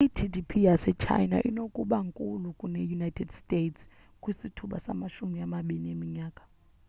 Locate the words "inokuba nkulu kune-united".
1.49-3.29